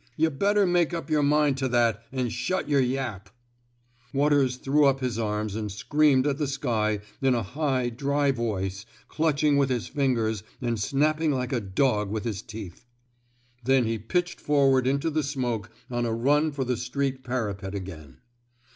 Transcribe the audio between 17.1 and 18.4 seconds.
parapet again.